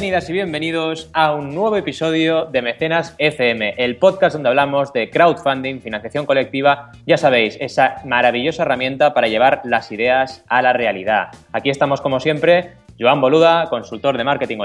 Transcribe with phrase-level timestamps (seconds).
[0.00, 5.10] Bienvenidas y bienvenidos a un nuevo episodio de Mecenas FM, el podcast donde hablamos de
[5.10, 11.28] crowdfunding, financiación colectiva, ya sabéis, esa maravillosa herramienta para llevar las ideas a la realidad.
[11.52, 14.58] Aquí estamos como siempre, Joan Boluda, consultor de marketing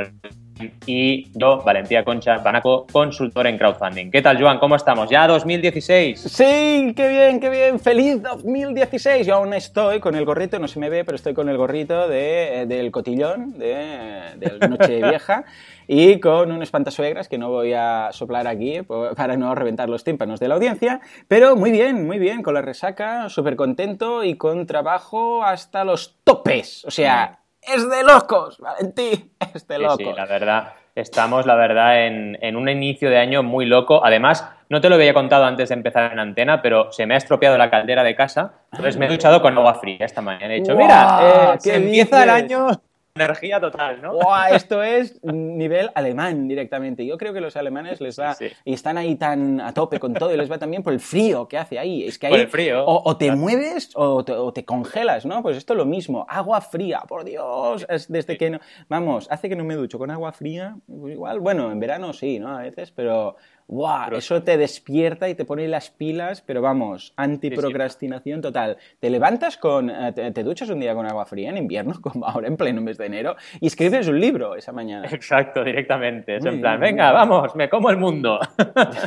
[0.86, 4.12] y yo, Valentía Concha Banaco, consultor en crowdfunding.
[4.12, 4.60] ¿Qué tal, Joan?
[4.60, 5.10] ¿Cómo estamos?
[5.10, 6.20] ¿Ya 2016?
[6.20, 7.80] Sí, qué bien, qué bien.
[7.80, 9.26] ¡Feliz 2016!
[9.26, 12.10] Yo aún estoy con el gorrito, no se me ve, pero estoy con el gorrito
[12.10, 15.46] de, eh, del cotillón, de, de Noche Vieja,
[15.88, 18.82] y con un espantasuegras que no voy a soplar aquí
[19.16, 21.00] para no reventar los tímpanos de la audiencia.
[21.30, 26.18] Pero muy bien, muy bien, con la resaca, súper contento y con trabajo hasta los
[26.24, 26.84] topes.
[26.86, 29.98] O sea, es de locos, Valentín, es de locos.
[29.98, 34.04] Sí, la verdad, estamos, la verdad, en, un inicio de año muy loco.
[34.06, 37.18] Además, no te lo había contado antes de empezar en antena, pero se me ha
[37.18, 40.54] estropeado la caldera de casa, entonces me he duchado con agua fría esta mañana.
[40.54, 42.68] He dicho, mira, eh, se empieza el año
[43.16, 44.20] energía total, ¿no?
[44.52, 47.06] esto es nivel alemán directamente.
[47.06, 48.36] Yo creo que los alemanes les va
[48.66, 51.48] y están ahí tan a tope con todo y les va también por el frío
[51.48, 52.04] que hace ahí.
[52.04, 52.84] Es que ahí por el frío.
[52.86, 55.42] O, te mueves o te, congelas, ¿no?
[55.42, 56.26] Pues esto es lo mismo.
[56.28, 57.86] Agua fría, por Dios.
[57.88, 60.76] Es desde que no, vamos, hace que no me ducho con agua fría.
[60.86, 62.58] Pues igual, bueno, en verano sí, ¿no?
[62.58, 64.18] A veces, pero ¡Wow!
[64.18, 68.78] Eso te despierta y te pone las pilas, pero vamos, antiprocrastinación total.
[69.00, 69.90] Te levantas con.
[69.90, 73.00] Eh, te, duchas un día con agua fría en invierno, como ahora en pleno mes
[73.00, 75.08] de enero, y escribes un libro esa mañana.
[75.12, 76.36] Exacto, directamente.
[76.38, 78.40] Es en plan, venga, vamos, me como el mundo.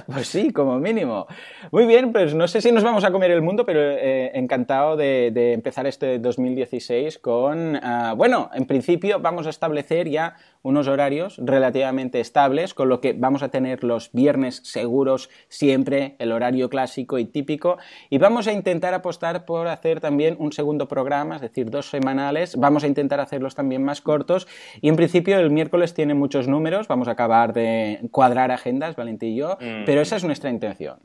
[0.07, 1.27] Pues sí, como mínimo.
[1.71, 4.97] Muy bien, pues no sé si nos vamos a comer el mundo, pero eh, encantado
[4.97, 7.77] de, empezar este 2016 con.
[7.77, 13.13] Ah, bueno, en principio vamos a establecer ya unos horarios relativamente estables, con lo que
[13.13, 17.79] vamos a tener los viernes seguros siempre, el horario clásico y típico,
[18.11, 22.57] y vamos a intentar apostar por hacer también un segundo programa, es decir, dos semanales,
[22.57, 24.47] vamos a intentar hacerlos también más cortos,
[24.81, 29.33] y en principio el miércoles tiene muchos números, vamos a acabar de cuadrar agendas, Valentín
[29.33, 29.85] y yo, mm.
[29.85, 30.99] pero esa es nuestra intención.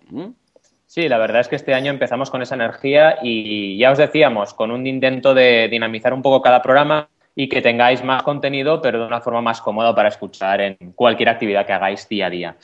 [0.93, 4.53] Sí, la verdad es que este año empezamos con esa energía y ya os decíamos,
[4.53, 8.99] con un intento de dinamizar un poco cada programa, y que tengáis más contenido, pero
[8.99, 12.55] de una forma más cómoda para escuchar en cualquier actividad que hagáis día a día.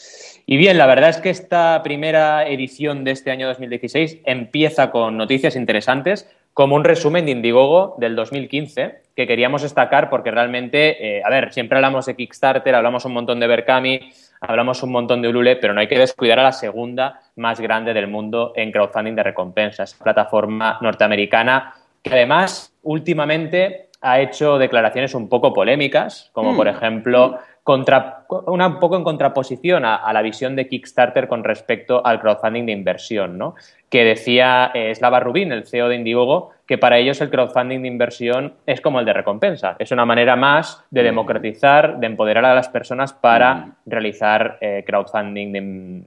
[0.45, 5.17] Y bien, la verdad es que esta primera edición de este año 2016 empieza con
[5.17, 11.23] noticias interesantes, como un resumen de Indiegogo del 2015, que queríamos destacar porque realmente, eh,
[11.23, 15.29] a ver, siempre hablamos de Kickstarter, hablamos un montón de Berkami, hablamos un montón de
[15.29, 19.15] Ulule, pero no hay que descuidar a la segunda más grande del mundo en crowdfunding
[19.15, 26.67] de recompensas, plataforma norteamericana, que además últimamente ha hecho declaraciones un poco polémicas, como por
[26.67, 26.69] mm.
[26.69, 32.19] ejemplo contra, una, un poco en contraposición a, la visión de Kickstarter con respecto al
[32.19, 33.55] crowdfunding de inversión, ¿no?
[33.89, 37.87] que decía eh, Slava Rubin, el CEO de Indiegogo, que para ellos el crowdfunding de
[37.87, 39.75] inversión es como el de recompensa.
[39.79, 41.05] Es una manera más de mm.
[41.05, 43.75] democratizar, de empoderar a las personas para mm.
[43.87, 46.03] realizar eh, crowdfunding, de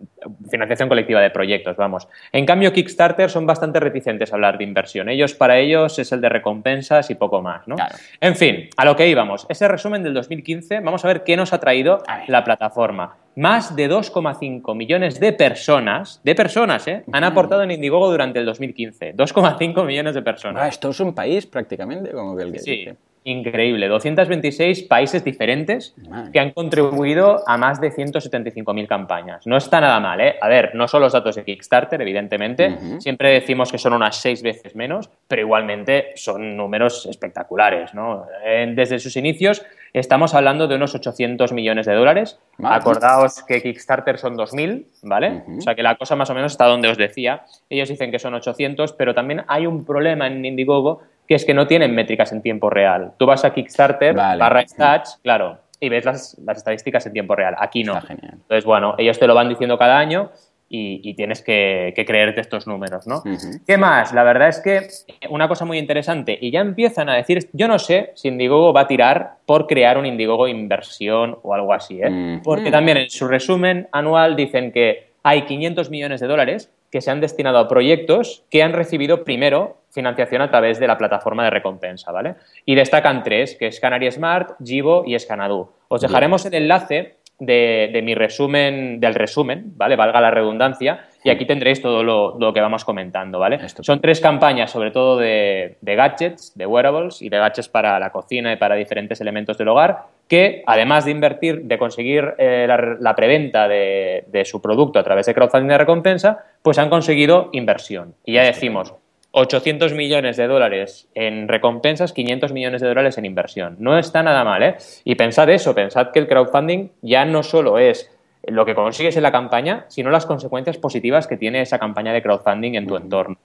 [0.49, 2.07] financiación colectiva de proyectos, vamos.
[2.31, 5.09] En cambio, Kickstarter son bastante reticentes a hablar de inversión.
[5.09, 7.75] Ellos, para ellos, es el de recompensas y poco más, ¿no?
[8.21, 9.47] En fin, a lo que íbamos.
[9.49, 13.91] Ese resumen del 2015, vamos a ver qué nos ha traído la plataforma más de
[13.91, 17.05] 2,5 millones de personas, de personas, ¿eh?
[17.13, 19.15] han aportado en Indiegogo durante el 2015.
[19.17, 20.63] 2,5 millones de personas.
[20.63, 22.89] Ah, esto es un país prácticamente, como que el que Sí,
[23.25, 23.89] increíble.
[23.89, 25.95] 226 países diferentes
[26.33, 29.47] que han contribuido a más de 175.000 campañas.
[29.47, 30.37] No está nada mal, ¿eh?
[30.41, 32.77] A ver, no son los datos de Kickstarter, evidentemente.
[32.99, 38.27] Siempre decimos que son unas seis veces menos, pero igualmente son números espectaculares, ¿no?
[38.75, 42.39] Desde sus inicios Estamos hablando de unos 800 millones de dólares.
[42.63, 45.45] Acordaos que Kickstarter son 2.000, ¿vale?
[45.59, 47.45] O sea que la cosa más o menos está donde os decía.
[47.69, 51.55] Ellos dicen que son 800, pero también hay un problema en Indiegogo que es que
[51.55, 53.13] no tienen métricas en tiempo real.
[53.19, 57.55] Tú vas a Kickstarter, barra stats, claro, y ves las, estadísticas en tiempo real.
[57.59, 58.01] Aquí no.
[58.09, 60.31] Entonces, bueno, ellos te lo van diciendo cada año
[60.75, 63.23] y, tienes que, creerte estos números, ¿no?
[63.67, 64.15] ¿Qué más?
[64.15, 64.89] La verdad es que
[65.29, 68.83] una cosa muy interesante, y ya empiezan a decir, yo no sé si Indiegogo va
[68.83, 72.41] a tirar por crear un Indiegogo inversión o algo así, ¿eh?
[72.43, 77.11] Porque también en su resumen anual dicen que hay 500 millones de dólares que se
[77.11, 81.51] han destinado a proyectos que han recibido primero financiación a través de la plataforma de
[81.51, 82.37] recompensa, ¿vale?
[82.65, 85.71] Y destacan tres, que es Canary Smart, Givo y Scanadu.
[85.89, 87.17] Os dejaremos el enlace
[87.47, 89.97] de, mi resumen, del resumen, ¿vale?
[89.97, 93.59] Valga la redundancia, y aquí tendréis todo lo, que vamos comentando, ¿vale?
[93.69, 98.53] Son tres campañas, sobre todo de, gadgets, de wearables y de gadgets para la cocina
[98.53, 103.69] y para diferentes elementos del hogar, que además de invertir, de conseguir eh, la, preventa
[103.69, 108.15] de, su producto a través de crowdfunding de recompensa, pues han conseguido inversión.
[108.25, 108.95] Y ya decimos,
[109.33, 113.77] 800 millones de dólares en recompensas, 500 millones de dólares en inversión.
[113.79, 114.77] No está nada mal, ¿eh?
[115.05, 118.11] Y pensad eso, pensad que el crowdfunding ya no solo es
[118.47, 122.23] lo que consigues en la campaña, sino las consecuencias positivas que tiene esa campaña de
[122.23, 123.37] crowdfunding en tu entorno.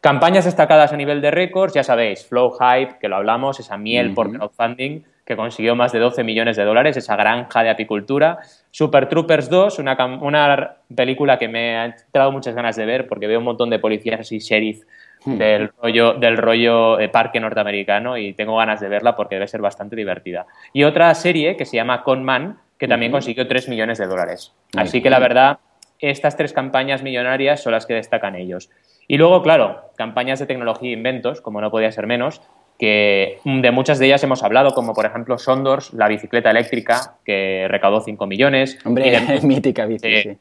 [0.00, 4.12] Campañas destacadas a nivel de récords, ya sabéis, Flow Hype, que lo hablamos, esa miel
[4.14, 8.38] por crowdfunding que consiguió más de 12 millones de dólares, esa granja de apicultura.
[8.70, 13.26] Super Troopers 2, una, una película que me ha entrado muchas ganas de ver porque
[13.26, 14.82] veo un montón de policías así, sheriff,
[15.24, 15.38] hmm.
[15.38, 19.60] del rollo, del rollo eh, parque norteamericano y tengo ganas de verla porque debe ser
[19.60, 20.46] bastante divertida.
[20.72, 24.52] Y otra serie que se llama Conman, que también consiguió 3 millones de dólares.
[24.76, 25.58] Así que la verdad,
[26.00, 28.70] estas tres campañas millonarias son las que destacan ellos.
[29.06, 32.40] Y luego, claro, campañas de tecnología e inventos, como no podía ser menos,
[32.78, 37.66] que de muchas de ellas hemos hablado, como por ejemplo Sondors, la bicicleta eléctrica, que
[37.68, 38.78] recaudó 5 millones.
[38.84, 40.38] Hombre, mítica bici, sí.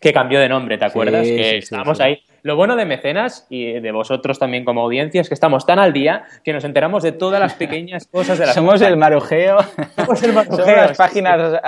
[0.00, 1.26] Que cambió de nombre, ¿te acuerdas?
[1.26, 2.20] que estábamos ahí.
[2.44, 5.94] Lo bueno de Mecenas y de vosotros también como audiencia es que estamos tan al
[5.94, 9.56] día que nos enteramos de todas las pequeñas cosas de la Somos el marujeo.
[9.96, 10.58] Somos el marujeo.
[10.58, 11.58] Somos las páginas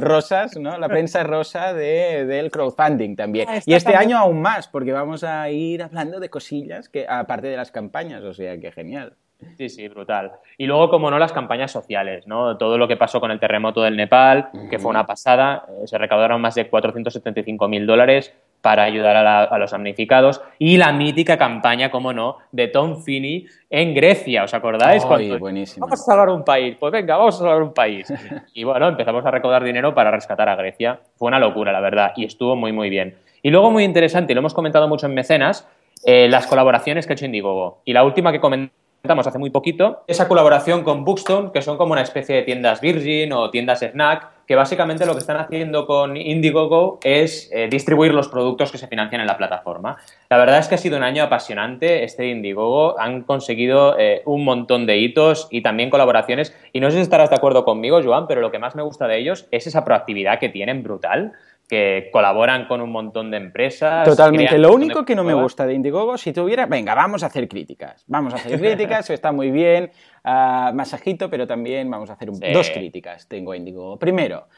[0.00, 0.78] rosas, ¿no?
[0.78, 3.48] La prensa rosa de, del crowdfunding también.
[3.50, 7.48] Ah, y este año aún más, porque vamos a ir hablando de cosillas que aparte
[7.48, 9.12] de las campañas, o sea, que genial.
[9.58, 10.32] Sí, sí, brutal.
[10.56, 12.56] Y luego, como no, las campañas sociales, ¿no?
[12.56, 15.98] Todo lo que pasó con el terremoto del Nepal, que fue una pasada, eh, se
[15.98, 21.90] recaudaron más de 475 mil dólares para ayudar a, los damnificados y la mítica campaña,
[21.90, 25.04] como no, de Tom Finney en Grecia, ¿os acordáis?
[25.38, 25.86] buenísimo.
[25.86, 28.12] Vamos a salvar un país, pues venga, vamos a salvar un país.
[28.54, 31.00] y bueno, empezamos a recaudar dinero para rescatar a Grecia.
[31.16, 33.16] Fue una locura, la verdad, y estuvo muy, muy bien.
[33.42, 35.68] Y luego, muy interesante, y lo hemos comentado mucho en Mecenas,
[36.04, 37.82] eh, las colaboraciones que ha hecho Indiegogo.
[37.84, 41.92] Y la última que comentamos hace muy poquito, esa colaboración con Bookstone, que son como
[41.92, 46.16] una especie de tiendas Virgin o tiendas Snack, que básicamente lo que están haciendo con
[46.16, 49.98] Indiegogo es eh, distribuir los productos que se financian en la plataforma.
[50.30, 52.02] La verdad es que ha sido un año apasionante.
[52.02, 56.96] Este Indiegogo, han conseguido eh, un montón de hitos y también colaboraciones, y no sé
[56.96, 59.66] si estarás de acuerdo conmigo, Joan, pero lo que más me gusta de ellos es
[59.66, 61.32] esa proactividad que tienen brutal
[61.68, 64.08] que colaboran con un montón de empresas.
[64.08, 64.56] Totalmente.
[64.58, 68.04] Lo único que no me gusta de Indiegogo, si tuviera, venga, vamos a hacer críticas.
[68.06, 69.90] Vamos a hacer críticas, está muy bien,
[70.24, 73.28] uh, masajito, pero también vamos a hacer dos críticas.
[73.28, 73.98] Tengo Indiegogo.
[73.98, 74.48] Primero,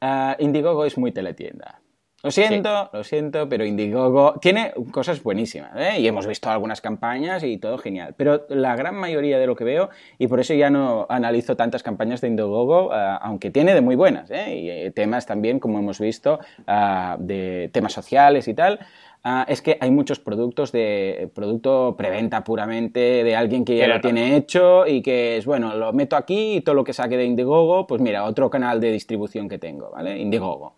[0.00, 1.80] uh, Indiegogo es muy teletienda.
[2.24, 6.00] Lo siento, lo siento, pero Indiegogo tiene cosas buenísimas, ¿eh?
[6.00, 8.14] Y hemos visto algunas campañas y todo genial.
[8.16, 11.82] Pero la gran mayoría de lo que veo, y por eso ya no analizo tantas
[11.82, 14.56] campañas de Indiegogo, eh, aunque tiene de muy buenas, ¿eh?
[14.56, 18.80] Y eh, temas también, como hemos visto, uh, de temas sociales y tal,
[19.22, 24.00] uh, es que hay muchos productos de producto preventa puramente de alguien que ya lo
[24.00, 27.26] tiene hecho y que es, bueno, lo meto aquí y todo lo que saque de
[27.26, 30.18] Indiegogo, pues mira, otro canal de distribución que tengo, ¿vale?
[30.18, 30.76] Indiegogo.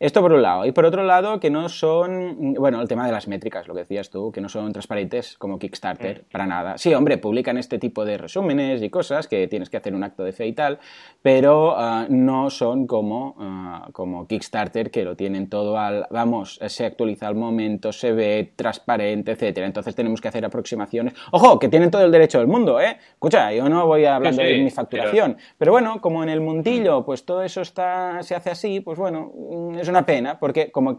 [0.00, 0.66] Esto por un lado.
[0.66, 3.80] Y por otro lado, que no son, bueno, el tema de las métricas, lo que
[3.80, 6.32] decías tú, que no son transparentes como Kickstarter, mm.
[6.32, 6.78] para nada.
[6.78, 10.24] Sí, hombre, publican este tipo de resúmenes y cosas que tienes que hacer un acto
[10.24, 10.80] de fe y tal,
[11.22, 16.84] pero ah, no son como, ah, como Kickstarter, que lo tienen todo al, vamos, se
[16.84, 19.66] actualiza al momento, se ve transparente, etcétera.
[19.66, 21.14] Entonces tenemos que hacer aproximaciones.
[21.30, 22.98] Ojo, que tienen todo el derecho del mundo, ¿eh?
[23.12, 25.76] Escucha, yo no voy hablando de mi facturación, pero...
[25.76, 29.30] bueno, como en el mundillo, pues todo eso está, se hace así, pues bueno,
[29.78, 30.98] es una pena, porque como,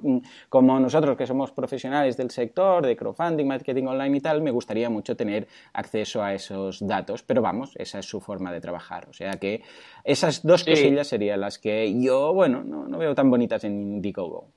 [0.50, 4.90] como nosotros que somos profesionales del sector de crowdfunding, marketing online y tal, me gustaría
[4.90, 9.08] mucho tener acceso a esos datos, pero vamos, esa es su forma de trabajar.
[9.10, 9.62] O sea que
[10.04, 14.50] esas dos cosillas serían las que yo, bueno, no, veo tan bonitas en Indiegogo.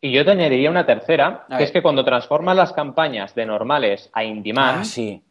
[0.00, 4.10] Y yo te añadiría una tercera, que es que cuando transformas las campañas de normales
[4.12, 4.82] a in ah,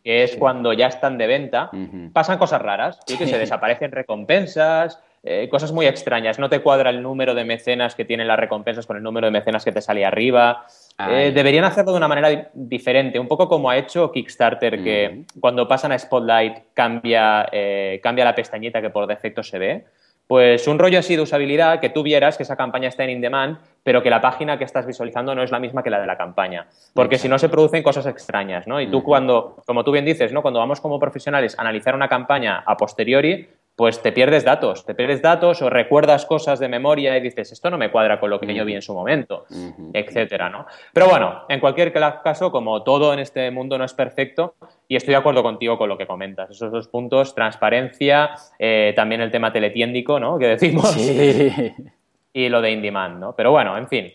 [0.04, 1.70] que es cuando ya están de venta,
[2.12, 6.38] pasan cosas raras, y que se desaparecen recompensas, eh, cosas muy extrañas.
[6.38, 9.32] No te cuadra el número de mecenas que tienen las recompensas con el número de
[9.32, 10.66] mecenas que te sale arriba.
[11.00, 15.66] Eh, deberían hacerlo de una manera diferente, un poco como ha hecho Kickstarter, que cuando
[15.66, 19.86] pasan a Spotlight cambia, eh, cambia la pestañita que por defecto se ve.
[20.28, 23.60] Pues un rollo así de usabilidad, que tú vieras que esa campaña está en in-demand,
[23.84, 26.18] pero que la página que estás visualizando no es la misma que la de la
[26.18, 26.68] campaña.
[26.94, 28.80] Porque si no se producen cosas extrañas, ¿no?
[28.80, 30.42] Y tú cuando, como tú bien dices, ¿no?
[30.42, 34.94] Cuando vamos como profesionales a analizar una campaña a posteriori, pues te pierdes datos, te
[34.94, 38.40] pierdes datos o recuerdas cosas de memoria y dices, esto no me cuadra con lo
[38.40, 39.46] que yo vi en su momento,
[39.94, 40.68] etcétera, ¿no?
[40.94, 44.56] Pero bueno, en cualquier caso, como todo en este mundo no es perfecto,
[44.88, 49.22] y estoy de acuerdo contigo con lo que comentas, esos dos puntos, transparencia, eh, también
[49.22, 50.38] el tema teletiéndico, ¿no?
[50.38, 50.96] Que decimos,
[52.34, 53.36] y lo de in-demand, ¿no?
[53.36, 54.14] Pero bueno, en fin,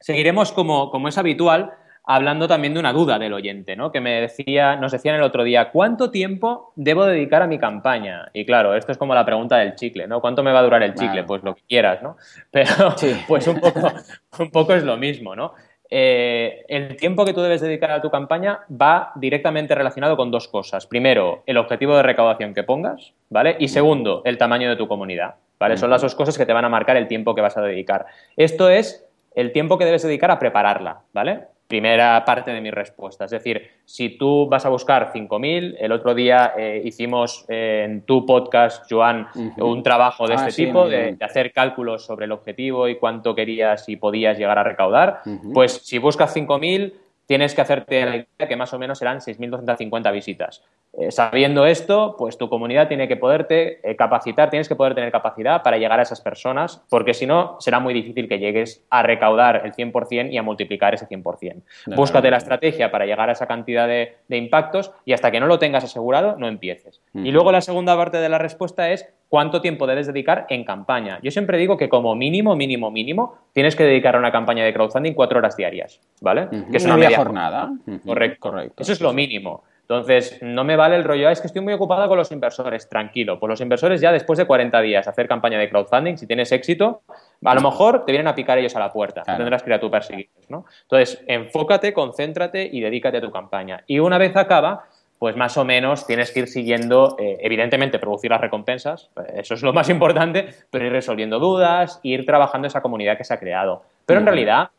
[0.00, 1.74] seguiremos como, como es habitual
[2.08, 3.92] hablando también de una duda del oyente, ¿no?
[3.92, 8.30] Que me decía, nos decían el otro día, ¿cuánto tiempo debo dedicar a mi campaña?
[8.32, 10.20] Y claro, esto es como la pregunta del chicle, ¿no?
[10.20, 11.24] ¿Cuánto me va a durar el chicle?
[11.24, 12.16] Pues lo que quieras, ¿no?
[12.50, 12.94] Pero
[13.28, 13.92] pues un poco,
[14.38, 15.52] un poco es lo mismo, ¿no?
[15.90, 20.48] eh, el tiempo que tú debes dedicar a tu campaña va directamente relacionado con dos
[20.48, 20.86] cosas.
[20.86, 23.56] Primero, el objetivo de recaudación que pongas, ¿vale?
[23.58, 25.76] Y segundo, el tamaño de tu comunidad, ¿vale?
[25.76, 28.06] Son las dos cosas que te van a marcar el tiempo que vas a dedicar.
[28.36, 31.44] Esto es el tiempo que debes dedicar a prepararla, ¿vale?
[31.68, 33.26] Primera parte de mi respuesta.
[33.26, 38.02] Es decir, si tú vas a buscar 5.000, el otro día eh, hicimos eh, en
[38.02, 42.88] tu podcast, Joan, un trabajo de ah, este tipo, de, hacer cálculos sobre el objetivo
[42.88, 45.20] y cuánto querías y podías llegar a recaudar.
[45.52, 46.94] Pues si buscas 5.000,
[47.28, 50.64] tienes que hacerte la idea que más o menos serán 6.250 visitas.
[50.94, 55.12] Eh, sabiendo esto, pues tu comunidad tiene que poderte eh, capacitar, tienes que poder tener
[55.12, 59.02] capacidad para llegar a esas personas, porque si no, será muy difícil que llegues a
[59.02, 61.62] recaudar el 100% y a multiplicar ese 100%.
[61.94, 65.58] Búscate la estrategia para llegar a esa cantidad de, impactos y hasta que no lo
[65.58, 67.02] tengas asegurado, no empieces.
[67.12, 71.18] Y luego la segunda parte de la respuesta es cuánto tiempo debes dedicar en campaña.
[71.22, 74.72] Yo siempre digo que como mínimo, mínimo, mínimo, tienes que dedicar a una campaña de
[74.72, 76.48] crowdfunding cuatro horas diarias, ¿vale?
[76.70, 77.70] Que es una media jornada.
[78.04, 78.38] Correcto.
[78.40, 78.82] Correcto.
[78.82, 79.64] Eso es lo mínimo.
[79.88, 82.90] Entonces, no me vale el rollo, ah, es que estoy muy ocupada con los inversores,
[82.90, 83.40] tranquilo.
[83.40, 87.00] Pues los inversores ya después de 40 días hacer campaña de crowdfunding, si tienes éxito,
[87.42, 89.80] a lo mejor te vienen a picar ellos a la puerta, tendrás que ir a
[89.80, 90.66] tú perseguirlos, ¿no?
[90.82, 93.82] Entonces, enfócate, concéntrate y dedícate a tu campaña.
[93.86, 94.84] Y una vez acaba,
[95.18, 99.62] pues más o menos tienes que ir siguiendo, eh, evidentemente, producir las recompensas, eso es
[99.62, 103.82] lo más importante, pero ir resolviendo dudas, ir trabajando esa comunidad que se ha creado.
[104.06, 104.70] Pero en realidad,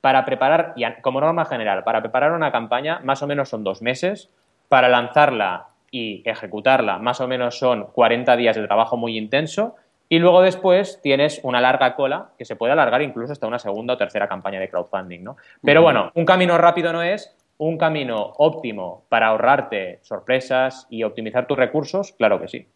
[0.00, 4.28] para preparar, como norma general, para preparar una campaña, más o menos son dos meses,
[4.68, 9.76] para lanzarla y ejecutarla, más o menos son 40 días de trabajo muy intenso.
[10.08, 13.94] Y luego después tienes una larga cola que se puede alargar incluso hasta una segunda
[13.94, 15.36] o tercera campaña de crowdfunding, ¿no?
[15.64, 21.46] Pero bueno, un camino rápido no es, un camino óptimo para ahorrarte sorpresas y optimizar
[21.46, 22.68] tus recursos, claro que sí.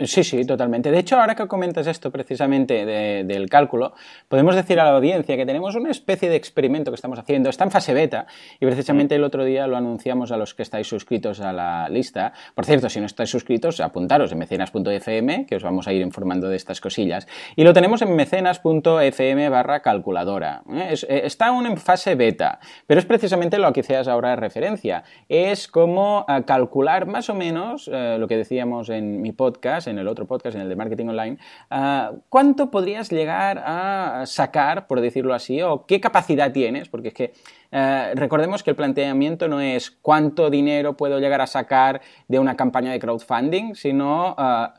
[0.00, 0.90] Sí, sí, totalmente.
[0.90, 2.84] De hecho, ahora que comentas esto precisamente
[3.24, 3.94] del cálculo,
[4.28, 7.48] podemos decir a la audiencia que tenemos una especie de experimento que estamos haciendo.
[7.48, 8.26] Está en fase beta
[8.60, 12.34] y precisamente el otro día lo anunciamos a los que estáis suscritos a la lista.
[12.54, 16.50] Por cierto, si no estáis suscritos, apuntaros en mecenas.fm, que os vamos a ir informando
[16.50, 17.26] de estas cosillas.
[17.56, 20.64] Y lo tenemos en mecenas.fm barra calculadora.
[20.70, 20.94] ¿eh?
[21.08, 25.04] Eh, está aún en fase beta, pero es precisamente lo que hacías ahora de referencia.
[25.30, 30.08] Es como eh, calcular más o menos lo que decíamos en mi podcast en el
[30.08, 31.38] otro podcast, en el de Marketing Online,
[31.70, 36.88] ah, ¿cuánto podrías llegar a sacar, por decirlo así, o qué capacidad tienes?
[36.88, 37.32] Porque es que
[37.70, 42.56] eh, recordemos que el planteamiento no es cuánto dinero puedo llegar a sacar de una
[42.56, 44.74] campaña de crowdfunding, sino ah,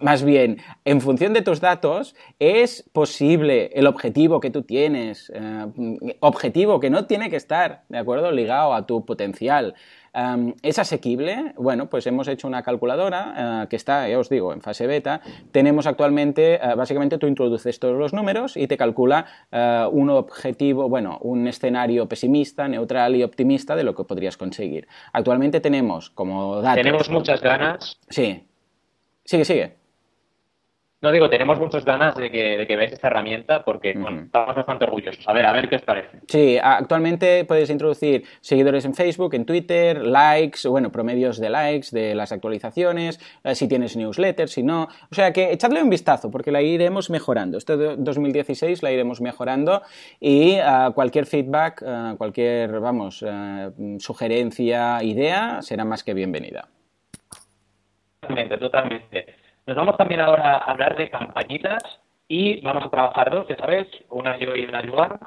[0.00, 6.16] más bien, en función de tus datos, es posible el objetivo que tú tienes, eh,
[6.20, 9.74] objetivo que no tiene que estar, ¿de acuerdo?, ligado a tu potencial.
[10.62, 11.54] ¿Es asequible?
[11.56, 15.20] Bueno, pues hemos hecho una calculadora eh, que está, ya os digo, en fase beta.
[15.52, 20.88] Tenemos actualmente, eh, básicamente tú introduces todos los números y te calcula eh, un objetivo,
[20.88, 24.88] bueno, un escenario pesimista, neutral y optimista de lo que podrías conseguir.
[25.12, 26.82] Actualmente tenemos como datos...
[26.82, 27.98] Tenemos muchas ganas.
[28.08, 28.44] Sí.
[29.24, 29.79] Sigue, sigue.
[31.02, 34.84] No digo, tenemos muchas ganas de que, de que veáis esta herramienta porque estamos bastante
[34.84, 35.26] orgullosos.
[35.26, 36.20] A ver, a ver qué os parece.
[36.28, 42.14] Sí, actualmente puedes introducir seguidores en Facebook, en Twitter, likes, bueno, promedios de likes, de
[42.14, 44.88] las actualizaciones, eh, si tienes newsletters, si no.
[45.10, 47.56] O sea que echadle un vistazo porque la iremos mejorando.
[47.56, 49.80] Este 2016 la iremos mejorando
[50.20, 53.24] y uh, cualquier feedback, uh, cualquier, vamos,
[53.98, 56.68] sugerencia, idea será más que bienvenida.
[58.20, 59.39] Totalmente, totalmente.
[59.66, 61.82] Nos vamos también ahora a hablar de campañitas
[62.28, 65.18] y vamos a trabajar dos, ya sabes, una yo y una Joan.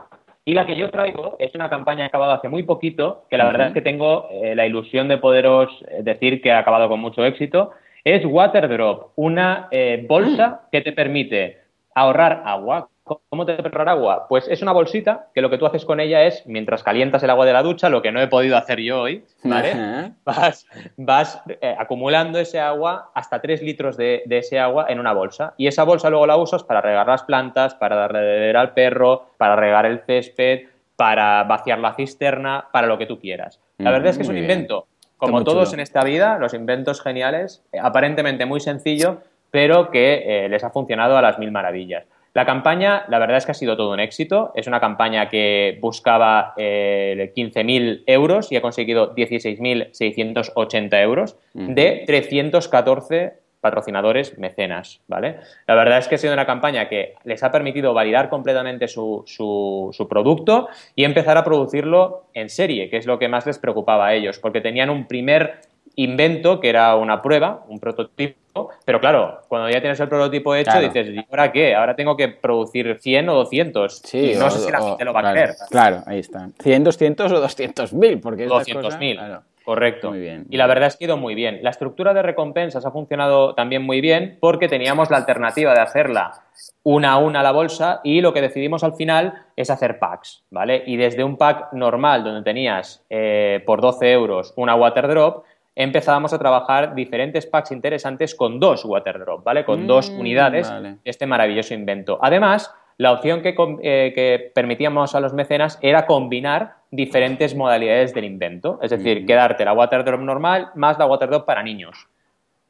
[0.45, 3.37] Y la que yo traigo es una campaña que ha acabado hace muy poquito, que
[3.37, 6.89] la verdad es que tengo eh, la ilusión de poderos eh, decir que ha acabado
[6.89, 7.71] con mucho éxito.
[8.03, 11.61] Es Waterdrop, una eh, bolsa que te permite
[11.95, 14.27] ahorrar agua ¿Cómo te ahorrar agua?
[14.29, 17.29] Pues es una bolsita que lo que tú haces con ella es, mientras calientas el
[17.29, 20.13] agua de la ducha, lo que no he podido hacer yo hoy, ¿vale?
[20.23, 25.53] Vas, eh, acumulando ese agua, hasta 3 litros de, ese agua en una bolsa.
[25.57, 28.73] Y esa bolsa luego la usas para regar las plantas, para darle de beber al
[28.73, 33.59] perro, para regar el césped, para vaciar la cisterna, para lo que tú quieras.
[33.79, 34.87] La verdad es que es un invento.
[35.17, 39.19] Como todos en esta vida, los inventos geniales, eh, aparentemente muy sencillo,
[39.51, 42.05] pero que eh, les ha funcionado a las mil maravillas.
[42.33, 44.51] La campaña, la verdad es que ha sido todo un éxito.
[44.55, 53.43] Es una campaña que buscaba eh, 15.000 euros y ha conseguido 16.680 euros de 314
[53.63, 55.37] patrocinadores mecenas, ¿vale?
[55.67, 59.23] La verdad es que ha sido una campaña que les ha permitido validar completamente su,
[59.25, 64.07] su, producto y empezar a producirlo en serie, que es lo que más les preocupaba
[64.07, 65.61] a ellos, porque tenían un primer
[65.95, 70.79] invento que era una prueba, un prototipo, pero claro, cuando ya tienes el prototipo hecho
[70.79, 71.75] dices, ¿y ahora qué?
[71.75, 73.99] Ahora tengo que producir 100 o 200.
[74.03, 75.55] Sí, no sé si la gente lo va a querer.
[75.69, 76.49] Claro, ahí está.
[76.61, 79.15] 100, 200 o 200.000, porque 200.000.
[79.15, 79.43] Claro.
[79.63, 80.09] Correcto.
[80.09, 80.45] Muy bien.
[80.49, 81.59] Y la verdad es que ha ido muy bien.
[81.61, 86.43] La estructura de recompensas ha funcionado también muy bien porque teníamos la alternativa de hacerla
[86.83, 90.43] una a una a la bolsa y lo que decidimos al final es hacer packs,
[90.49, 90.83] ¿vale?
[90.85, 95.45] Y desde un pack normal donde tenías eh, por 12 euros una water drop,
[95.75, 99.65] empezábamos a trabajar diferentes packs interesantes con dos water drop, ¿vale?
[99.65, 102.19] Con dos mm, unidades de este maravilloso invento.
[102.21, 108.25] Además, la opción que, eh, que, permitíamos a los mecenas era combinar diferentes modalidades del
[108.25, 108.79] invento.
[108.81, 112.07] Es decir, quedarte la Waterdrop normal más la Waterdrop para niños.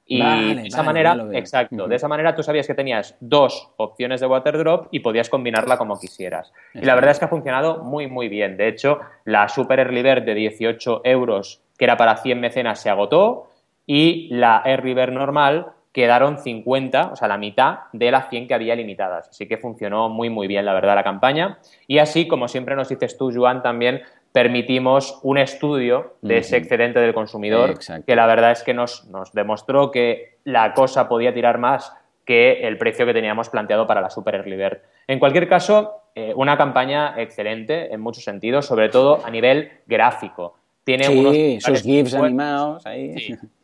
[0.05, 0.19] Y
[0.55, 4.87] de esa manera, exacto, de esa manera tú sabías que tenías dos opciones de Waterdrop
[4.91, 6.51] y podías combinarla como quisieras.
[6.73, 8.57] Y la verdad es que ha funcionado muy, muy bien.
[8.57, 12.89] De hecho, la Super Early Bird de 18 euros, que era para 100 mecenas, se
[12.89, 13.49] agotó
[13.85, 18.73] y la Bird normal quedaron 50, o sea, la mitad de las 100 que había
[18.73, 19.27] limitadas.
[19.27, 21.57] Así que funcionó muy, muy bien, la verdad, la campaña.
[21.85, 27.01] Y así, como siempre nos dices tú, Joan, también permitimos un estudio de ese excedente
[27.01, 31.93] del consumidor, que la verdad es que nos, demostró que la cosa podía tirar más
[32.23, 34.77] que el precio que teníamos planteado para la Super Early Bird.
[35.05, 40.62] En cualquier caso, eh, una campaña excelente en muchos sentidos, sobre todo a nivel gráfico.
[40.83, 43.15] Tiene sí, sus GIFs animados ahí.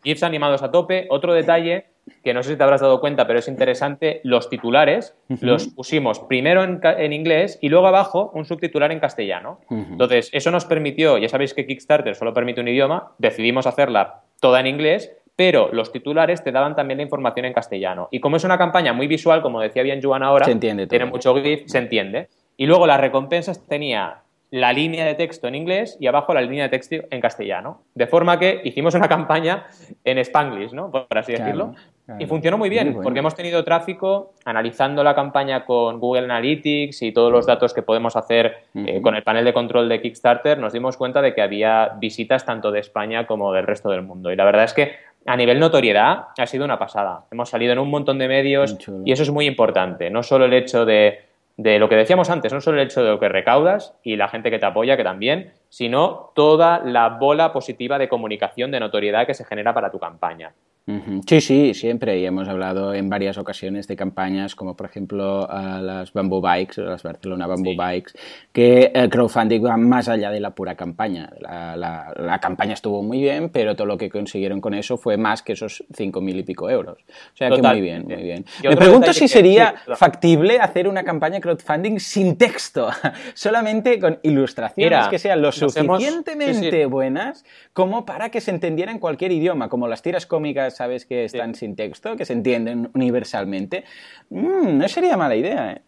[0.04, 1.08] GIFs animados a tope.
[1.10, 1.88] Otro detalle
[2.24, 6.20] que no sé si te habrás dado cuenta, pero es interesante, los titulares los pusimos
[6.20, 9.60] primero en, inglés y luego abajo un subtitular en castellano.
[9.70, 14.60] Entonces, eso nos permitió, ya sabéis que Kickstarter solo permite un idioma, decidimos hacerla toda
[14.60, 18.10] en inglés, pero los titulares te daban también la información en castellano.
[18.12, 21.64] Y como es una campaña muy visual, como decía bien Joan ahora, tiene mucho GIF,
[21.68, 22.28] se entiende.
[22.58, 26.64] Y luego las recompensas tenía la línea de texto en inglés y abajo la línea
[26.64, 27.84] de texto en castellano.
[27.94, 29.68] De forma que hicimos una campaña
[30.04, 30.92] en Spanglish, ¿no?
[30.92, 31.74] Por así decirlo.
[32.18, 37.12] Y funcionó muy bien, porque hemos tenido tráfico analizando la campaña con Google Analytics y
[37.12, 40.74] todos los datos que podemos hacer eh, con el panel de control de Kickstarter, nos
[40.74, 44.32] dimos cuenta de que había visitas tanto de España como del resto del mundo.
[44.32, 44.94] Y la verdad es que
[45.28, 47.26] a nivel notoriedad ha sido una pasada.
[47.30, 50.10] Hemos salido en un montón de medios y eso es muy importante.
[50.10, 51.29] No solo el hecho de
[51.60, 54.30] de lo que decíamos antes, no solo el hecho de lo que recaudas y la
[54.30, 59.28] gente que te apoya, que también, sino toda la bola positiva de comunicación, de notoriedad
[59.28, 60.54] que se genera para tu campaña.
[61.28, 62.20] Sí, sí, siempre.
[62.20, 67.04] Y hemos hablado en varias ocasiones de campañas como, por ejemplo, las Bamboo Bikes, las
[67.04, 68.14] Barcelona Bamboo Bikes,
[68.52, 71.30] que el crowdfunding va más allá de la pura campaña.
[71.40, 75.54] La, campaña estuvo muy bien, pero todo lo que consiguieron con eso fue más que
[75.54, 76.98] esos cinco mil y pico euros.
[77.34, 78.46] O sea que muy bien, muy bien.
[78.64, 82.90] Me pregunto si sería factible hacer una campaña crowdfunding sin texto,
[83.34, 89.32] solamente con ilustraciones que sean lo suficientemente buenas como para que se entendiera en cualquier
[89.32, 93.84] idioma, como las tiras cómicas sabes que están sin texto, que se entienden universalmente,
[94.30, 95.74] mm, no sería mala idea.
[95.74, 95.82] ¿eh?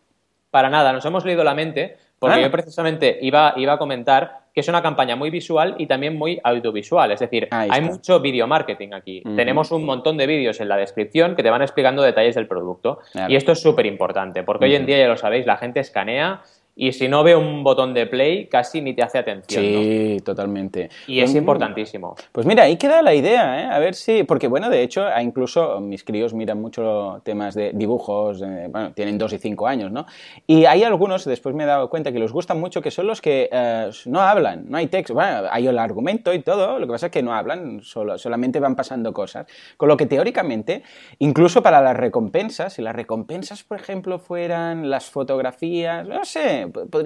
[0.49, 2.41] Para nada, nos hemos leído la mente, porque ah.
[2.41, 6.41] yo precisamente iba, iba a comentar que es una campaña muy visual y también muy
[6.43, 7.09] audiovisual.
[7.13, 9.23] Es decir, hay mucho video marketing aquí.
[9.37, 12.99] Tenemos un montón de vídeos en la descripción que te van explicando detalles del producto.
[13.29, 16.41] Y esto es súper importante, porque hoy en día, ya lo sabéis, la gente escanea
[16.75, 19.63] y si no ve un botón de play, casi ni te hace atención.
[19.63, 20.89] Sí, totalmente.
[21.05, 22.15] Y es importantísimo.
[22.31, 23.65] Pues mira, ahí queda la idea, ¿eh?
[23.65, 24.23] A ver si.
[24.23, 29.33] Porque bueno, de hecho, incluso mis críos miran mucho temas de dibujos, bueno, tienen dos
[29.33, 30.05] y cinco años, ¿no?
[30.47, 33.21] Y hay algunos, después me he dado cuenta que les gustan mucho, que son los
[33.21, 35.13] que eh, no hablan, no hay texto.
[35.13, 38.59] Bueno, hay el argumento y todo, lo que pasa es que no hablan, solo, solamente
[38.61, 39.45] van pasando cosas.
[39.75, 40.83] Con lo que teóricamente,
[41.19, 46.60] incluso para las recompensas, si las recompensas, por ejemplo, fueran las fotografías, no sé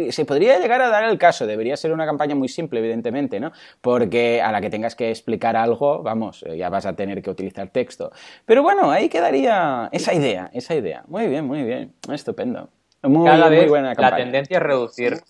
[0.09, 3.51] se podría llegar a dar el caso, debería ser una campaña muy simple, evidentemente, ¿no?
[3.81, 7.29] Porque a la que tengas que explicar algo, vamos, eh, ya vas a tener que
[7.29, 8.11] utilizar texto.
[8.45, 11.03] Pero bueno, ahí quedaría esa idea, esa idea.
[11.07, 12.69] Muy bien, muy bien, estupendo.
[13.03, 15.21] Muy, Cada vez buena la tendencia es reducir,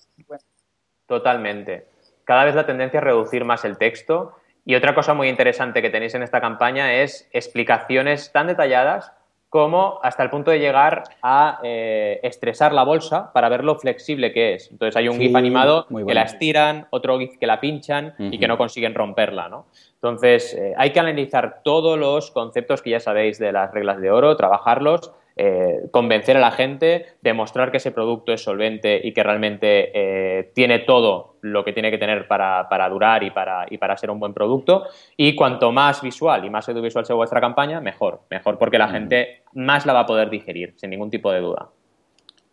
[1.07, 1.87] totalmente.
[2.23, 4.35] Cada vez la tendencia es reducir más el texto.
[4.67, 9.11] Y otra cosa muy interesante que tenéis en esta campaña es explicaciones tan detalladas
[9.55, 14.33] como hasta el punto de llegar a eh, estresar la bolsa para ver lo flexible
[14.33, 14.69] que es.
[14.69, 18.49] Entonces hay un GIF animado que la estiran, otro GIF que la pinchan y que
[18.49, 19.67] no consiguen romperla, ¿no?
[19.93, 24.11] Entonces eh, hay que analizar todos los conceptos que ya sabéis de las reglas de
[24.11, 29.23] oro, trabajarlos eh, convencer a la gente, demostrar que ese producto es solvente y que
[29.23, 33.97] realmente eh, tiene todo lo que tiene que tener para, durar y para, y para
[33.97, 34.85] ser un buen producto.
[35.17, 38.21] Y cuanto más visual y más audiovisual sea vuestra campaña, mejor.
[38.29, 41.69] Mejor porque la gente más la va a poder digerir, sin ningún tipo de duda.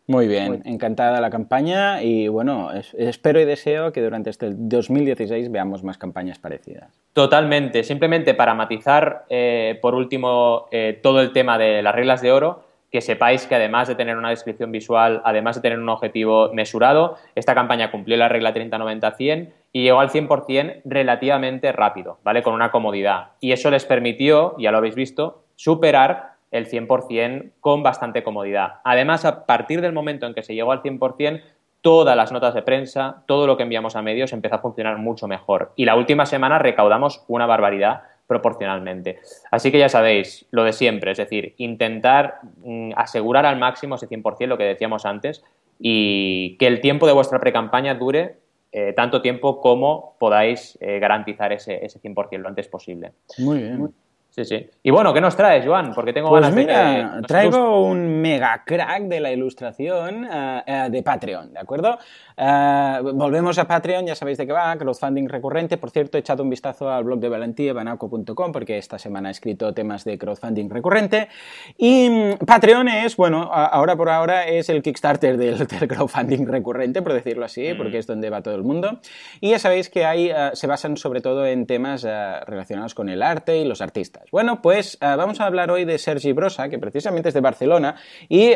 [0.09, 5.85] Muy bien, encantada la campaña y bueno, espero y deseo que durante este 2016 veamos
[5.85, 7.01] más campañas parecidas.
[7.12, 12.33] Totalmente, simplemente para matizar eh, por último eh, todo el tema de las reglas de
[12.33, 16.52] oro, que sepáis que además de tener una descripción visual, además de tener un objetivo
[16.52, 22.42] mesurado, esta campaña cumplió la regla 30-90-100 y llegó al 100% relativamente rápido, ¿vale?
[22.42, 23.31] Con una comodidad.
[23.40, 28.74] Y eso les permitió, ya lo habéis visto, superar el 100% con bastante comodidad.
[28.85, 31.40] Además, a partir del momento en que se llegó al 100%,
[31.81, 35.26] todas las notas de prensa, todo lo que enviamos a medios empezó a funcionar mucho
[35.26, 35.72] mejor.
[35.76, 38.02] Y la última semana recaudamos una barbaridad
[38.33, 39.18] proporcionalmente.
[39.51, 44.09] Así que ya sabéis, lo de siempre, es decir, intentar mm, asegurar al máximo ese
[44.09, 45.45] 100%, lo que decíamos antes,
[45.79, 48.37] y que el tiempo de vuestra pre-campaña dure
[48.73, 53.12] eh, tanto tiempo como podáis eh, garantizar ese, ese 100% lo antes posible.
[53.37, 53.95] Muy bien.
[54.35, 54.66] Sí, sí.
[54.83, 55.92] Y bueno, ¿qué nos traes, Joan?
[55.95, 61.03] Porque tengo pues ganas mira, de traigo un mega crack de la ilustración eh, de
[61.03, 61.99] Patreon, ¿de acuerdo?
[62.35, 65.77] Eh, volvemos a Patreon, ya sabéis de qué va, crowdfunding recurrente.
[65.77, 69.33] Por cierto, he echado un vistazo al blog de Valentía, banaco.com, porque esta semana he
[69.33, 71.29] escrito temas de crowdfunding recurrente.
[71.77, 77.12] Y mm, Patreon es, bueno, ahora por ahora es el Kickstarter del, crowdfunding recurrente, por
[77.12, 77.77] decirlo así, mm.
[77.77, 79.01] porque es donde va todo el mundo.
[79.42, 83.11] Y ya sabéis que ahí eh, se basan sobre todo en temas eh, relacionados con
[83.11, 84.21] el arte y los artistas.
[84.30, 87.96] Bueno, pues vamos a hablar hoy de Sergi Brosa, que precisamente es de Barcelona.
[88.28, 88.52] Y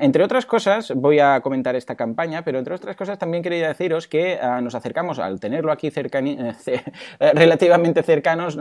[0.00, 4.06] entre otras cosas, voy a comentar esta campaña, pero entre otras cosas también quería deciros
[4.06, 8.58] que ah, nos acercamos al tenerlo aquí eh, eh, relativamente cercanos,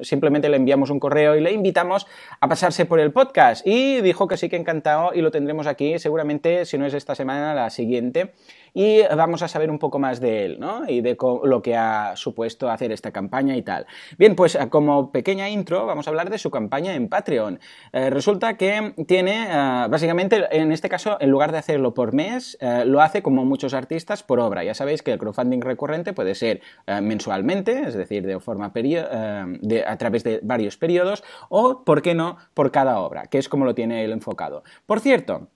[0.00, 2.06] simplemente le enviamos un correo y le invitamos
[2.40, 3.66] a pasarse por el podcast.
[3.66, 7.14] Y dijo que sí que encantado y lo tendremos aquí seguramente, si no es esta
[7.14, 8.32] semana, la siguiente
[8.74, 10.88] y vamos a saber un poco más de él, ¿no?
[10.88, 13.86] Y de lo que ha supuesto hacer esta campaña y tal.
[14.18, 17.60] Bien, pues eh, como pequeña intro vamos a hablar de su campaña en Patreon.
[17.92, 22.58] Eh, resulta que tiene, eh, básicamente, en este caso, en lugar de hacerlo por mes,
[22.84, 24.64] lo hace como muchos artistas por obra.
[24.64, 29.98] Ya sabéis que el crowdfunding recurrente puede ser mensualmente, es decir, de forma de, a
[29.98, 33.74] través de varios periodos, o, ¿por qué no?, por cada obra, que es como lo
[33.74, 34.64] tiene él enfocado.
[34.86, 35.48] Por cierto,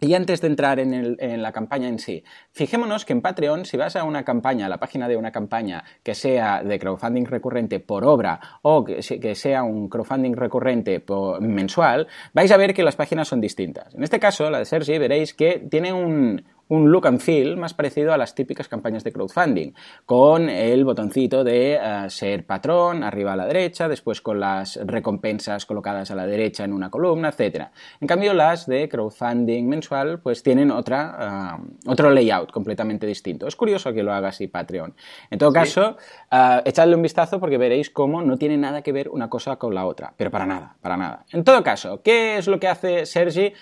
[0.00, 3.96] y antes de entrar en, la campaña en sí, fijémonos que en Patreon, si vas
[3.96, 8.04] a una campaña, a la página de una campaña que sea de crowdfunding recurrente por
[8.04, 9.02] obra o que,
[9.34, 11.04] sea un crowdfunding recurrente
[11.40, 13.94] mensual, vais a ver que las páginas son distintas.
[13.94, 17.74] En este caso, la de Sergi, veréis que tiene un, un look and feel más
[17.74, 19.72] parecido a las típicas campañas de crowdfunding,
[20.06, 25.66] con el botoncito de eh, ser patrón arriba a la derecha, después con las recompensas
[25.66, 27.66] colocadas a la derecha en una columna, etc.
[28.00, 33.48] En cambio, las de crowdfunding mensual pues tienen otra, eh, otro layout completamente distinto.
[33.48, 34.94] Es curioso que lo haga así Patreon.
[35.28, 35.96] En todo caso,
[36.30, 39.74] uh, echadle un vistazo porque veréis cómo no tiene nada que ver una cosa con
[39.74, 41.24] la otra, pero para nada, para nada.
[41.32, 43.52] En todo caso, ¿qué es lo que hace Sergi?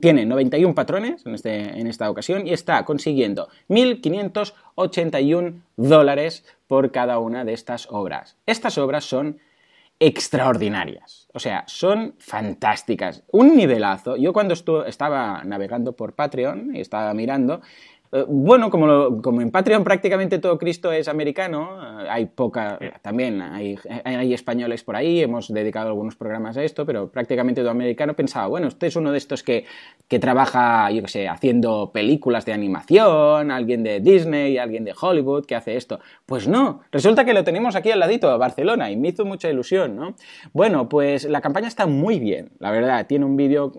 [0.00, 7.18] tiene 91 patrones en este en esta ocasión y está consiguiendo 1.581 dólares por cada
[7.18, 8.36] una de estas obras.
[8.46, 9.38] Estas obras son
[9.98, 13.22] extraordinarias, o sea, son fantásticas.
[13.32, 14.16] Un nivelazo.
[14.16, 14.54] Yo cuando
[14.86, 17.62] estaba navegando por Patreon y estaba mirando,
[18.28, 23.78] bueno, como, como, en Patreon prácticamente todo Cristo es americano, eh, hay poca, también hay,
[24.04, 28.46] hay, españoles por ahí, hemos dedicado algunos programas a esto, pero prácticamente todo americano pensaba,
[28.46, 29.64] bueno, usted es uno de estos que,
[30.08, 35.46] que trabaja, yo qué sé, haciendo películas de animación, alguien de Disney, alguien de Hollywood
[35.46, 36.00] que hace esto.
[36.26, 39.96] Pues no, resulta que lo tenemos aquí al ladito, Barcelona, y me hizo mucha ilusión,
[39.96, 40.14] ¿no?
[40.52, 43.72] Bueno, pues la campaña está muy bien, la verdad, tiene un vídeo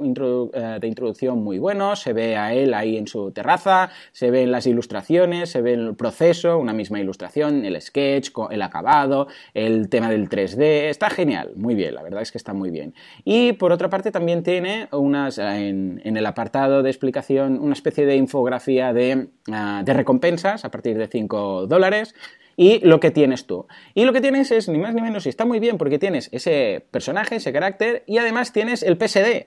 [0.53, 4.51] eh, de introducción muy bueno, se ve a él ahí en su terraza, se ven
[4.51, 10.09] las ilustraciones, se ve el proceso, una misma ilustración, el sketch, el acabado, el tema
[10.09, 12.95] del 3D, está genial, muy bien, la verdad es que está muy bien.
[13.25, 18.15] Y por otra parte también tiene unas, en, el apartado de explicación, una especie de
[18.15, 22.15] infografía de, ah, de recompensas a partir de 5 dólares
[22.55, 23.67] y lo que tienes tú.
[23.93, 26.29] Y lo que tienes es ni más ni menos, y está muy bien porque tienes
[26.31, 29.45] ese personaje, ese carácter, y además tienes el PSD.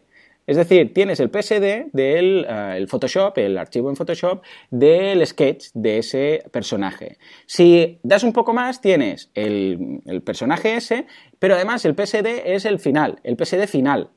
[0.51, 5.99] Es decir, tienes el PSD del el Photoshop, el archivo en Photoshop del sketch de
[5.99, 7.19] ese personaje.
[7.47, 11.07] Si das un poco más, tienes el, el personaje ese,
[11.39, 14.11] pero además el PSD es el final, el PSD final.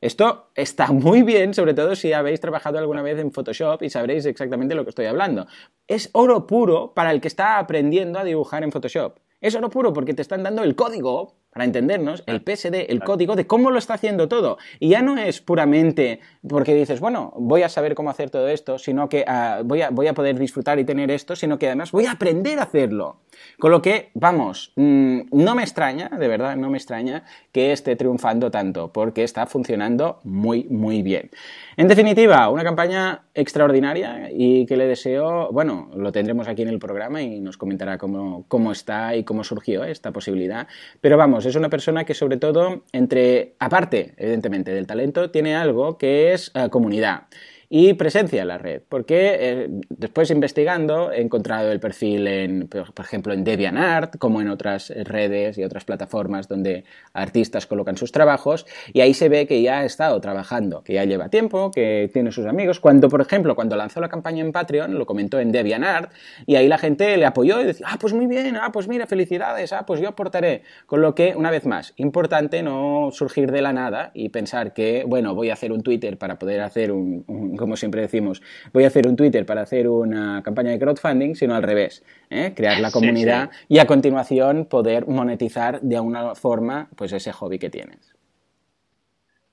[0.00, 4.24] Esto está muy bien, sobre todo si habéis trabajado alguna vez en Photoshop y sabréis
[4.24, 5.46] exactamente lo que estoy hablando.
[5.86, 9.18] Es oro puro para el que está aprendiendo a dibujar en Photoshop.
[9.42, 13.36] Es oro puro porque te están dando el código para entendernos, el PSD, el código
[13.36, 14.58] de cómo lo está haciendo todo.
[14.80, 18.76] Y ya no es puramente porque dices, bueno, voy a saber cómo hacer todo esto,
[18.76, 21.92] sino que ah, voy, a, voy a poder disfrutar y tener esto, sino que además
[21.92, 23.20] voy a aprender a hacerlo.
[23.58, 27.96] Con lo que, vamos, mm, no me extraña, de verdad, no me extraña que esté
[27.96, 31.30] triunfando tanto, porque está funcionando muy, muy bien.
[31.76, 36.78] En definitiva, una campaña extraordinaria y que le deseo, bueno, lo tendremos aquí en el
[36.78, 40.66] programa y nos comentará cómo, cómo está y cómo surgió esta posibilidad.
[41.00, 45.98] Pero vamos, es una persona que sobre todo, entre, aparte, evidentemente, del talento, tiene algo
[45.98, 47.24] que es eh, comunidad
[47.68, 48.82] y presencia en la red.
[48.88, 54.48] Porque eh, después investigando he encontrado el perfil en, por ejemplo, en DeviantArt, como en
[54.48, 59.62] otras redes y otras plataformas donde artistas colocan sus trabajos, y ahí se ve que
[59.62, 62.80] ya ha estado trabajando, que ya lleva tiempo, que tiene sus amigos.
[62.80, 66.12] Cuando, por ejemplo, cuando lanzó la campaña en Patreon, lo comentó en DeviantArt,
[66.46, 69.06] y ahí la gente le apoyó y decía, ah, pues muy bien, ah, pues mira,
[69.06, 70.62] felicidades, ah, pues yo aportaré.
[70.86, 75.04] Con lo que, una vez más, importante no surgir de la nada y pensar que,
[75.06, 77.24] bueno, voy a hacer un Twitter para poder hacer un
[77.64, 78.42] como siempre decimos,
[78.74, 82.52] voy a hacer un Twitter para hacer una campaña de crowdfunding, sino al revés, ¿eh?
[82.54, 87.70] crear la comunidad y a continuación poder monetizar de alguna forma pues ese hobby que
[87.70, 88.14] tienes.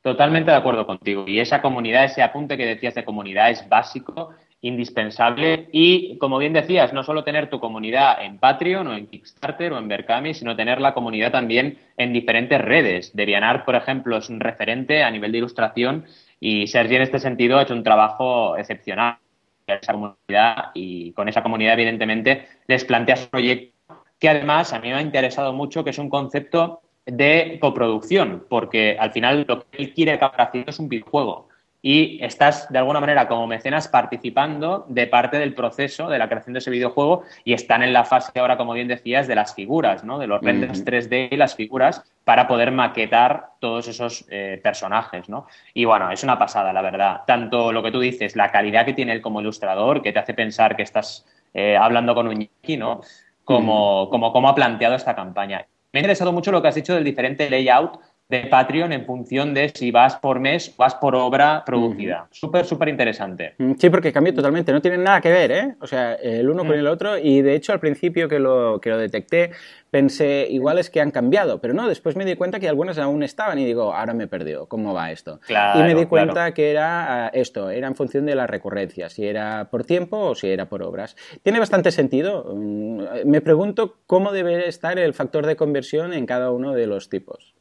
[0.01, 1.23] Totalmente de acuerdo contigo.
[1.25, 5.69] Y esa comunidad, ese apunte que decías de comunidad es básico, indispensable.
[5.71, 9.77] Y como bien decías, no solo tener tu comunidad en Patreon o en Kickstarter o
[9.77, 13.15] en Berkami, sino tener la comunidad también en diferentes redes.
[13.15, 16.05] Devianar, por ejemplo, es un referente a nivel de ilustración
[16.43, 19.19] y Sergi en este sentido ha hecho un trabajo excepcional
[19.67, 23.71] en esa comunidad y con esa comunidad evidentemente les plantea su proyecto
[24.19, 28.97] que además a mí me ha interesado mucho que es un concepto de coproducción porque
[28.99, 31.47] al final lo que él quiere acabar haciendo es un videojuego
[31.81, 36.53] y estás de alguna manera como mecenas participando de parte del proceso de la creación
[36.53, 40.03] de ese videojuego y están en la fase ahora, como bien decías, de las figuras,
[40.03, 40.19] ¿no?
[40.19, 45.27] de los renders 3D y las figuras para poder maquetar todos esos eh, personajes.
[45.27, 45.47] ¿no?
[45.73, 47.21] Y bueno, es una pasada, la verdad.
[47.25, 50.35] Tanto lo que tú dices, la calidad que tiene él como ilustrador, que te hace
[50.35, 53.01] pensar que estás eh, hablando con un ¿no?
[53.43, 55.65] como, como cómo ha planteado esta campaña.
[55.93, 57.99] Me ha interesado mucho lo que has dicho del diferente layout
[58.31, 62.27] de Patreon en función de si vas por mes o vas por obra producida.
[62.31, 63.55] Súper, súper interesante.
[63.57, 65.75] Mm, sí, porque cambió totalmente, no tiene nada que ver, ¿eh?
[65.81, 66.79] O sea, el uno con mm.
[66.79, 69.51] el otro y de hecho al principio que lo, que lo detecté
[69.89, 73.21] pensé, igual es que han cambiado, pero no, después me di cuenta que algunas aún
[73.21, 75.41] estaban y digo, ahora me he perdido, ¿cómo va esto?
[75.49, 79.27] y me di cuenta que era ah, esto, era en función de la recurrencia, si
[79.27, 81.17] era por tiempo o si era por obras.
[81.43, 82.55] Tiene bastante sentido.
[82.55, 87.09] Mm, me pregunto cómo debe estar el factor de conversión en cada uno de los
[87.09, 87.53] tipos.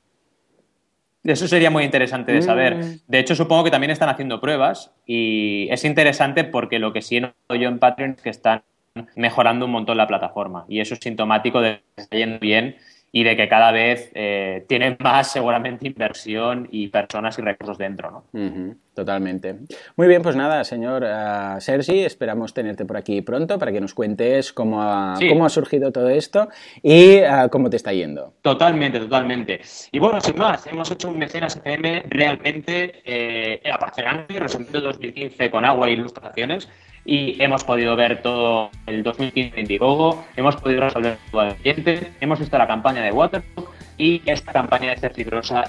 [1.23, 2.77] Eso sería muy interesante de saber.
[2.77, 2.99] Mm.
[3.07, 7.19] De hecho, supongo que también están haciendo pruebas y es interesante porque lo que sí
[7.19, 8.63] he notado yo en Patreon es que están
[9.15, 12.77] mejorando un montón la plataforma y eso es sintomático de que está yendo bien
[13.13, 18.25] y de que cada vez eh, tienen más seguramente inversión y personas y recursos dentro,
[18.33, 18.75] ¿no?
[18.95, 19.57] totalmente.
[19.97, 23.95] Muy bien, pues nada, señor uh, Sergi, esperamos tenerte por aquí pronto para que nos
[23.95, 26.49] cuentes cómo ha, cómo ha surgido todo esto
[26.83, 28.35] y uh, cómo te está yendo.
[28.43, 29.61] Totalmente, totalmente.
[29.91, 35.65] Y bueno, sin más, hemos hecho un mecenas FM realmente eh, apasionante, resumido 2015 con
[35.65, 36.69] agua e ilustraciones
[37.05, 42.13] y hemos podido ver todo el 2015 de Indiegogo, hemos podido resolver todo el cliente,
[42.21, 45.13] hemos visto la campaña de Waterbook y esta campaña de Ser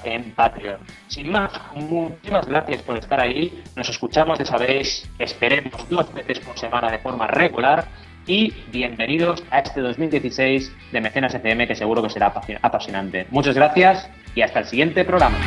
[0.05, 0.79] en Patreon.
[1.07, 3.61] Sin más, muchísimas gracias por estar ahí.
[3.75, 7.85] Nos escuchamos, ya sabéis, esperemos dos veces por semana de forma regular.
[8.27, 13.27] Y bienvenidos a este 2016 de Mecenas FM, que seguro que será apasionante.
[13.31, 15.37] Muchas gracias y hasta el siguiente programa.